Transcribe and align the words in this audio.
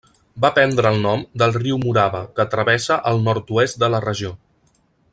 Va 0.43 0.49
prendre 0.53 0.91
el 0.95 1.03
nom 1.03 1.25
del 1.41 1.53
riu 1.57 1.77
Morava, 1.83 2.23
que 2.39 2.47
travessa 2.57 2.99
el 3.13 3.23
nord-oest 3.29 3.81
de 3.85 3.95
la 3.97 4.01
regió. 4.11 4.35